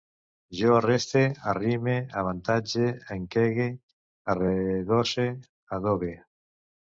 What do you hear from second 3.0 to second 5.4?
anquege, arredosse,